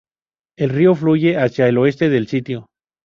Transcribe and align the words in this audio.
El 0.57 0.71
río 0.71 0.95
fluye 0.95 1.37
hacia 1.37 1.67
el 1.67 1.77
oeste 1.77 2.09
del 2.09 2.25
sitio. 2.25 2.65